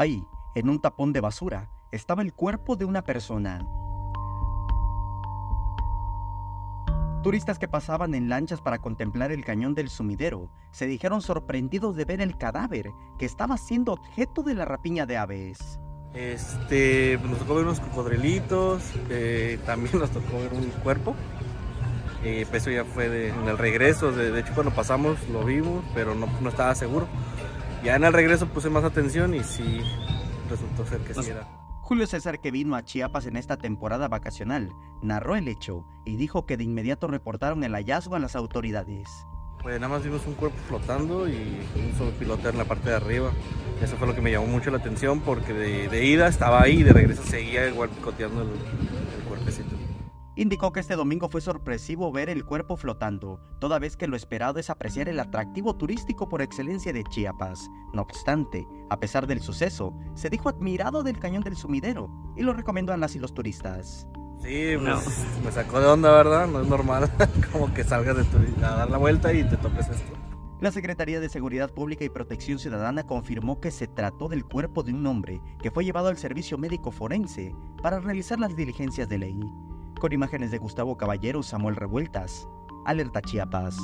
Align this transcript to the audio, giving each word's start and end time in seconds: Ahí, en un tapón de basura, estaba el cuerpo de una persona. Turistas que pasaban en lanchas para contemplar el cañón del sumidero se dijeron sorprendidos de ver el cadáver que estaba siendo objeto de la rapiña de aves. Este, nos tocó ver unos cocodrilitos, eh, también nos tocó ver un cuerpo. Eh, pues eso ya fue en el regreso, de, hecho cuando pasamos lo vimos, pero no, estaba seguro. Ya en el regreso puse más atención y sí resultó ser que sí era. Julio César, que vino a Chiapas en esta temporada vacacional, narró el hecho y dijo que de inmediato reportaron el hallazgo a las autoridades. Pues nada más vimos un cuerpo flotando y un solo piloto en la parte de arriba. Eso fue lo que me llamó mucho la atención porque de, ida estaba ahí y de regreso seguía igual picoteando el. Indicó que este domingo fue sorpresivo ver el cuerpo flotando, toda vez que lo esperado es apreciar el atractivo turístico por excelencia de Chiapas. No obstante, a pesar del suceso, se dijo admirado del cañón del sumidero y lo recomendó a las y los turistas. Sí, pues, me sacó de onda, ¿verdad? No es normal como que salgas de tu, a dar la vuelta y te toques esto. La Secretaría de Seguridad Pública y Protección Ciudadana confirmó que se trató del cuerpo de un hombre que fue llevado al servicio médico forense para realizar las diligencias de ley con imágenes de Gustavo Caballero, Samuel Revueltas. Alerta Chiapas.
Ahí, 0.00 0.26
en 0.54 0.70
un 0.70 0.80
tapón 0.80 1.12
de 1.12 1.20
basura, 1.20 1.68
estaba 1.92 2.22
el 2.22 2.32
cuerpo 2.32 2.74
de 2.74 2.86
una 2.86 3.04
persona. 3.04 3.68
Turistas 7.22 7.58
que 7.58 7.68
pasaban 7.68 8.14
en 8.14 8.30
lanchas 8.30 8.62
para 8.62 8.78
contemplar 8.78 9.30
el 9.30 9.44
cañón 9.44 9.74
del 9.74 9.90
sumidero 9.90 10.48
se 10.70 10.86
dijeron 10.86 11.20
sorprendidos 11.20 11.96
de 11.96 12.06
ver 12.06 12.22
el 12.22 12.38
cadáver 12.38 12.92
que 13.18 13.26
estaba 13.26 13.58
siendo 13.58 13.92
objeto 13.92 14.42
de 14.42 14.54
la 14.54 14.64
rapiña 14.64 15.04
de 15.04 15.18
aves. 15.18 15.78
Este, 16.14 17.20
nos 17.22 17.40
tocó 17.40 17.56
ver 17.56 17.64
unos 17.64 17.80
cocodrilitos, 17.80 18.82
eh, 19.10 19.58
también 19.66 19.98
nos 19.98 20.08
tocó 20.08 20.38
ver 20.38 20.54
un 20.54 20.70
cuerpo. 20.82 21.14
Eh, 22.22 22.46
pues 22.48 22.62
eso 22.62 22.70
ya 22.70 22.84
fue 22.84 23.28
en 23.28 23.48
el 23.48 23.56
regreso, 23.56 24.12
de, 24.12 24.38
hecho 24.38 24.52
cuando 24.54 24.74
pasamos 24.74 25.18
lo 25.28 25.44
vimos, 25.44 25.84
pero 25.94 26.14
no, 26.14 26.26
estaba 26.48 26.74
seguro. 26.74 27.06
Ya 27.82 27.96
en 27.96 28.04
el 28.04 28.12
regreso 28.12 28.46
puse 28.46 28.68
más 28.68 28.84
atención 28.84 29.34
y 29.34 29.42
sí 29.42 29.80
resultó 30.50 30.84
ser 30.86 31.00
que 31.00 31.14
sí 31.14 31.30
era. 31.30 31.46
Julio 31.80 32.06
César, 32.06 32.38
que 32.40 32.50
vino 32.50 32.76
a 32.76 32.84
Chiapas 32.84 33.26
en 33.26 33.36
esta 33.36 33.56
temporada 33.56 34.06
vacacional, 34.06 34.72
narró 35.02 35.34
el 35.34 35.48
hecho 35.48 35.84
y 36.04 36.16
dijo 36.16 36.46
que 36.46 36.56
de 36.56 36.64
inmediato 36.64 37.08
reportaron 37.08 37.64
el 37.64 37.72
hallazgo 37.72 38.14
a 38.14 38.20
las 38.20 38.36
autoridades. 38.36 39.08
Pues 39.62 39.80
nada 39.80 39.92
más 39.92 40.04
vimos 40.04 40.26
un 40.26 40.34
cuerpo 40.34 40.56
flotando 40.68 41.28
y 41.28 41.58
un 41.74 41.98
solo 41.98 42.12
piloto 42.12 42.48
en 42.48 42.58
la 42.58 42.64
parte 42.64 42.90
de 42.90 42.96
arriba. 42.96 43.32
Eso 43.82 43.96
fue 43.96 44.06
lo 44.06 44.14
que 44.14 44.20
me 44.20 44.30
llamó 44.30 44.46
mucho 44.46 44.70
la 44.70 44.78
atención 44.78 45.20
porque 45.20 45.52
de, 45.52 46.04
ida 46.04 46.28
estaba 46.28 46.62
ahí 46.62 46.80
y 46.80 46.82
de 46.82 46.92
regreso 46.92 47.22
seguía 47.24 47.66
igual 47.66 47.88
picoteando 47.88 48.42
el. 48.42 48.48
Indicó 50.40 50.72
que 50.72 50.80
este 50.80 50.96
domingo 50.96 51.28
fue 51.28 51.42
sorpresivo 51.42 52.10
ver 52.12 52.30
el 52.30 52.46
cuerpo 52.46 52.78
flotando, 52.78 53.38
toda 53.58 53.78
vez 53.78 53.98
que 53.98 54.06
lo 54.06 54.16
esperado 54.16 54.58
es 54.58 54.70
apreciar 54.70 55.06
el 55.10 55.20
atractivo 55.20 55.76
turístico 55.76 56.30
por 56.30 56.40
excelencia 56.40 56.94
de 56.94 57.04
Chiapas. 57.04 57.68
No 57.92 58.00
obstante, 58.00 58.66
a 58.88 58.98
pesar 58.98 59.26
del 59.26 59.42
suceso, 59.42 59.92
se 60.14 60.30
dijo 60.30 60.48
admirado 60.48 61.02
del 61.02 61.18
cañón 61.18 61.42
del 61.42 61.56
sumidero 61.56 62.08
y 62.38 62.42
lo 62.42 62.54
recomendó 62.54 62.94
a 62.94 62.96
las 62.96 63.14
y 63.16 63.18
los 63.18 63.34
turistas. 63.34 64.08
Sí, 64.40 64.76
pues, 64.82 65.26
me 65.44 65.52
sacó 65.52 65.78
de 65.78 65.88
onda, 65.88 66.10
¿verdad? 66.10 66.46
No 66.46 66.62
es 66.62 66.68
normal 66.68 67.10
como 67.52 67.74
que 67.74 67.84
salgas 67.84 68.16
de 68.16 68.24
tu, 68.24 68.38
a 68.64 68.76
dar 68.76 68.90
la 68.90 68.96
vuelta 68.96 69.34
y 69.34 69.44
te 69.44 69.58
toques 69.58 69.90
esto. 69.90 70.14
La 70.62 70.72
Secretaría 70.72 71.20
de 71.20 71.28
Seguridad 71.28 71.70
Pública 71.70 72.06
y 72.06 72.08
Protección 72.08 72.58
Ciudadana 72.58 73.02
confirmó 73.02 73.60
que 73.60 73.70
se 73.70 73.88
trató 73.88 74.28
del 74.28 74.46
cuerpo 74.46 74.82
de 74.84 74.94
un 74.94 75.06
hombre 75.06 75.42
que 75.62 75.70
fue 75.70 75.84
llevado 75.84 76.08
al 76.08 76.16
servicio 76.16 76.56
médico 76.56 76.92
forense 76.92 77.54
para 77.82 78.00
realizar 78.00 78.40
las 78.40 78.56
diligencias 78.56 79.06
de 79.06 79.18
ley 79.18 79.38
con 80.00 80.12
imágenes 80.12 80.50
de 80.50 80.58
Gustavo 80.58 80.96
Caballero, 80.96 81.44
Samuel 81.44 81.76
Revueltas. 81.76 82.48
Alerta 82.84 83.20
Chiapas. 83.22 83.76